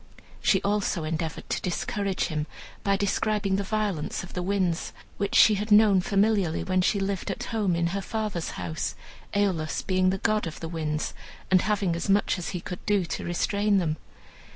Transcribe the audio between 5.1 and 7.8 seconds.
which she had known familiarly when she lived at home